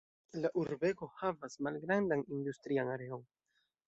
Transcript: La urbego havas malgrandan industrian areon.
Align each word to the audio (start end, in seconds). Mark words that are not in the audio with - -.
La 0.43 0.49
urbego 0.61 1.09
havas 1.19 1.57
malgrandan 1.67 2.23
industrian 2.39 2.91
areon. 2.95 3.23